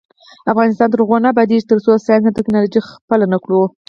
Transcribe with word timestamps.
افغانستان 0.51 0.87
تر 0.91 0.99
هغو 1.03 1.17
نه 1.23 1.27
ابادیږي، 1.33 1.67
ترڅو 1.71 1.91
ساینس 2.05 2.25
او 2.27 2.35
ټیکنالوژي 2.37 2.81
خپله 2.89 3.25
نکړو. 3.33 3.61